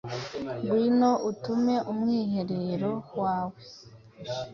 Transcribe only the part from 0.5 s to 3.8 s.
Ngwino, utume umwiherero wawe